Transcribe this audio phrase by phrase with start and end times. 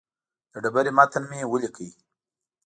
[0.51, 1.87] د ډبرې متن مې ولیکه.